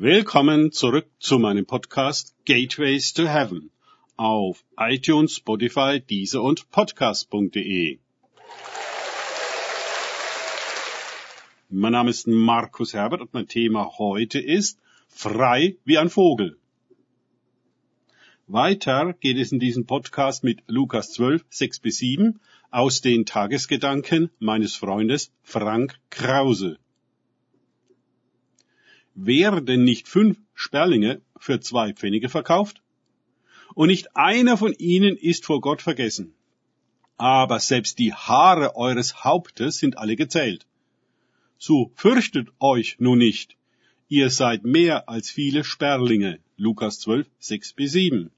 [0.00, 3.72] Willkommen zurück zu meinem Podcast Gateways to Heaven
[4.16, 7.98] auf iTunes, Spotify, Deezer und Podcast.de.
[11.68, 16.56] Mein Name ist Markus Herbert und mein Thema heute ist Frei wie ein Vogel.
[18.46, 22.38] Weiter geht es in diesem Podcast mit Lukas 12, 6 bis 7
[22.70, 26.78] aus den Tagesgedanken meines Freundes Frank Krause.
[29.20, 32.82] Werden nicht fünf Sperlinge für zwei Pfennige verkauft?
[33.74, 36.34] Und nicht einer von ihnen ist vor Gott vergessen.
[37.16, 40.66] Aber selbst die Haare eures Hauptes sind alle gezählt.
[41.58, 43.56] So fürchtet euch nun nicht.
[44.06, 46.38] Ihr seid mehr als viele Sperlinge.
[46.56, 48.30] Lukas 12, 6 bis 7.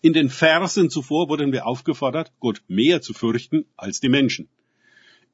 [0.00, 4.48] In den Versen zuvor wurden wir aufgefordert, Gott mehr zu fürchten als die Menschen.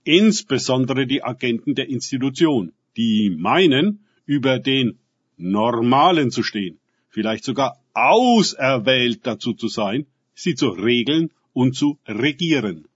[0.02, 4.98] Insbesondere die Agenten der Institution, die meinen, über den
[5.36, 12.86] Normalen zu stehen, vielleicht sogar auserwählt dazu zu sein, sie zu regeln und zu regieren.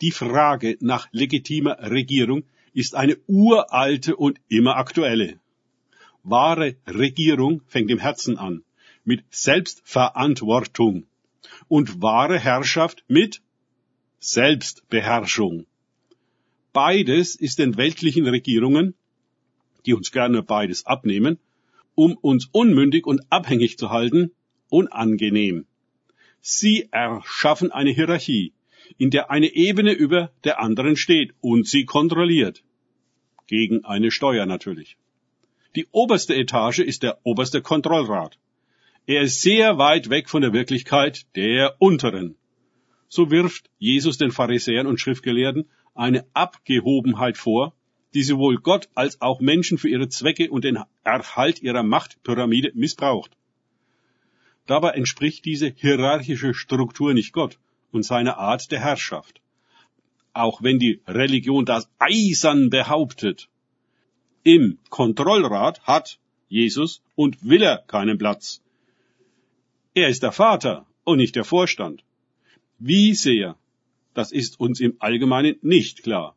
[0.00, 5.40] Die Frage nach legitimer Regierung ist eine uralte und immer aktuelle.
[6.22, 8.62] Wahre Regierung fängt im Herzen an
[9.04, 11.06] mit Selbstverantwortung
[11.68, 13.42] und wahre Herrschaft mit
[14.20, 15.66] Selbstbeherrschung.
[16.72, 18.94] Beides ist den weltlichen Regierungen,
[19.86, 21.38] die uns gerne beides abnehmen,
[21.94, 24.32] um uns unmündig und abhängig zu halten,
[24.68, 25.66] unangenehm.
[26.40, 28.52] Sie erschaffen eine Hierarchie,
[28.98, 32.62] in der eine Ebene über der anderen steht und sie kontrolliert.
[33.46, 34.96] Gegen eine Steuer natürlich.
[35.76, 38.38] Die oberste Etage ist der oberste Kontrollrat.
[39.06, 42.36] Er ist sehr weit weg von der Wirklichkeit der unteren.
[43.08, 47.74] So wirft Jesus den Pharisäern und Schriftgelehrten eine Abgehobenheit vor,
[48.14, 53.36] die sowohl Gott als auch Menschen für ihre Zwecke und den Erhalt ihrer Machtpyramide missbraucht.
[54.66, 57.58] Dabei entspricht diese hierarchische Struktur nicht Gott
[57.92, 59.40] und seiner Art der Herrschaft.
[60.32, 63.48] Auch wenn die Religion das eisern behauptet.
[64.42, 68.62] Im Kontrollrat hat Jesus und will er keinen Platz.
[69.94, 72.04] Er ist der Vater und nicht der Vorstand.
[72.78, 73.56] Wie sehr,
[74.14, 76.36] das ist uns im Allgemeinen nicht klar.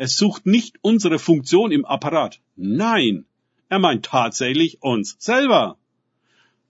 [0.00, 2.40] Er sucht nicht unsere Funktion im Apparat.
[2.56, 3.26] Nein,
[3.68, 5.76] er meint tatsächlich uns selber.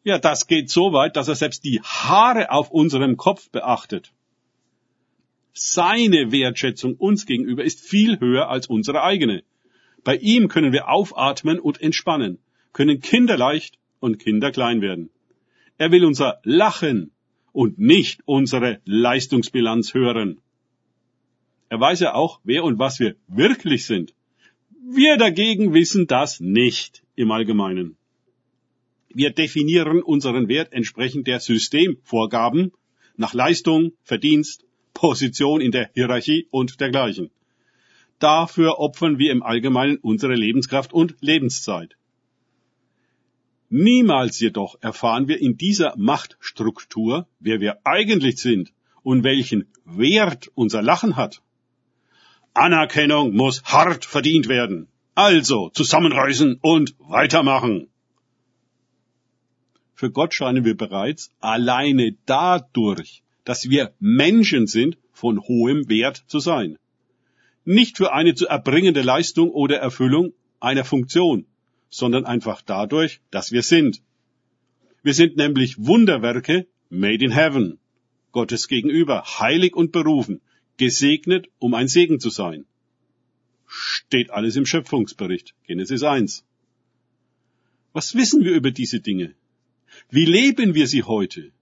[0.02, 4.10] Ja, das geht so weit, dass er selbst die Haare auf unserem Kopf beachtet.
[5.52, 9.44] Seine Wertschätzung uns gegenüber ist viel höher als unsere eigene.
[10.02, 12.40] Bei ihm können wir aufatmen und entspannen,
[12.72, 15.08] können kinderleicht und kinderklein werden.
[15.78, 17.12] Er will unser Lachen
[17.52, 20.40] und nicht unsere Leistungsbilanz hören.
[21.70, 24.12] Er weiß ja auch, wer und was wir wirklich sind.
[24.92, 27.97] Wir dagegen wissen das nicht im Allgemeinen.
[29.08, 32.72] Wir definieren unseren Wert entsprechend der Systemvorgaben
[33.16, 34.64] nach Leistung, Verdienst,
[34.94, 37.31] Position in der Hierarchie und dergleichen.
[38.19, 41.97] Dafür opfern wir im Allgemeinen unsere Lebenskraft und Lebenszeit.
[43.69, 48.72] Niemals jedoch erfahren wir in dieser Machtstruktur, wer wir eigentlich sind
[49.04, 51.42] und welchen Wert unser Lachen hat.
[52.55, 54.88] Anerkennung muss hart verdient werden.
[55.15, 57.88] Also zusammenreißen und weitermachen.
[59.94, 66.38] Für Gott scheinen wir bereits alleine dadurch, dass wir Menschen sind, von hohem Wert zu
[66.38, 66.78] sein.
[67.66, 71.44] Nicht für eine zu erbringende Leistung oder Erfüllung einer Funktion,
[71.91, 74.00] sondern einfach dadurch, dass wir sind.
[75.03, 77.78] Wir sind nämlich Wunderwerke made in heaven,
[78.32, 80.41] Gottes gegenüber, heilig und berufen,
[80.80, 82.64] gesegnet, um ein Segen zu sein.
[83.66, 86.42] Steht alles im Schöpfungsbericht, Genesis 1.
[87.92, 89.34] Was wissen wir über diese Dinge?
[90.08, 91.52] Wie leben wir sie heute?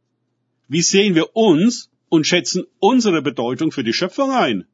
[0.69, 4.67] Wie sehen wir uns und schätzen unsere Bedeutung für die Schöpfung ein?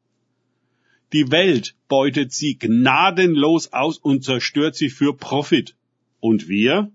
[1.11, 5.75] Die Welt beutet sie gnadenlos aus und zerstört sie für Profit.
[6.19, 6.91] Und wir?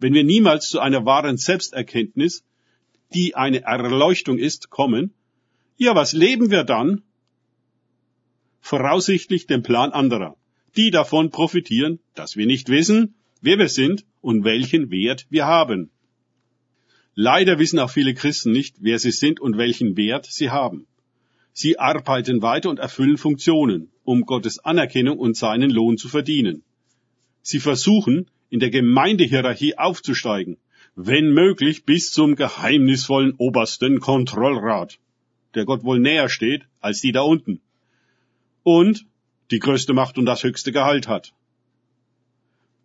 [0.00, 2.44] Wenn wir niemals zu einer wahren Selbsterkenntnis,
[3.14, 5.14] die eine Erleuchtung ist, kommen,
[5.76, 7.02] ja, was leben wir dann?
[8.60, 10.36] Voraussichtlich dem Plan anderer,
[10.76, 15.90] die davon profitieren, dass wir nicht wissen, wer wir sind und welchen Wert wir haben.
[17.14, 20.86] Leider wissen auch viele Christen nicht, wer sie sind und welchen Wert sie haben.
[21.52, 26.62] Sie arbeiten weiter und erfüllen Funktionen, um Gottes Anerkennung und seinen Lohn zu verdienen.
[27.40, 30.58] Sie versuchen, in der Gemeindehierarchie aufzusteigen,
[30.94, 34.98] wenn möglich bis zum geheimnisvollen obersten Kontrollrat,
[35.56, 37.60] der Gott wohl näher steht als die da unten
[38.62, 39.06] und
[39.50, 41.32] die größte Macht und das höchste Gehalt hat.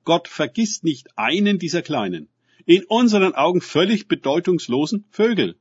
[0.04, 2.30] Gott vergisst nicht einen dieser kleinen,
[2.66, 5.56] in unseren Augen völlig bedeutungslosen Vögel.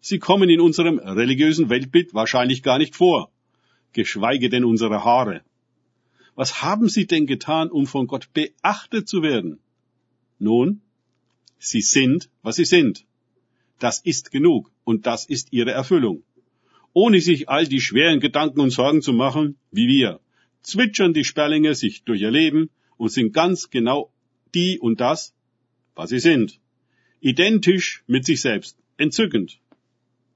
[0.00, 3.30] Sie kommen in unserem religiösen Weltbild wahrscheinlich gar nicht vor,
[3.92, 5.42] geschweige denn unsere Haare.
[6.34, 9.60] Was haben sie denn getan, um von Gott beachtet zu werden?
[10.38, 10.82] Nun,
[11.58, 13.06] sie sind, was sie sind.
[13.78, 16.22] Das ist genug und das ist ihre Erfüllung.
[16.92, 20.20] Ohne sich all die schweren Gedanken und Sorgen zu machen, wie wir,
[20.62, 24.10] zwitschern die Sperlinge sich durch ihr Leben und sind ganz genau
[24.54, 25.34] die und das,
[25.96, 26.60] was sie sind.
[27.20, 28.78] Identisch mit sich selbst.
[28.96, 29.58] Entzückend.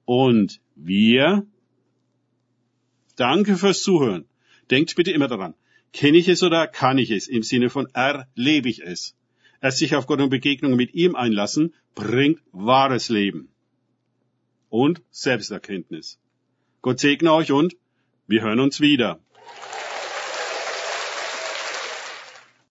[0.04, 1.46] Und wir?
[3.16, 4.24] Danke fürs Zuhören.
[4.70, 5.54] Denkt bitte immer daran.
[5.92, 7.28] Kenne ich es oder kann ich es?
[7.28, 9.14] Im Sinne von erlebe ich es.
[9.60, 13.48] Erst sich auf Gott und Begegnung mit ihm einlassen, bringt wahres Leben.
[14.70, 16.18] Und Selbsterkenntnis.
[16.80, 17.76] Gott segne euch und
[18.26, 19.20] wir hören uns wieder.